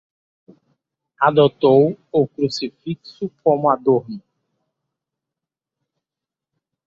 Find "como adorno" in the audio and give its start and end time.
3.43-4.19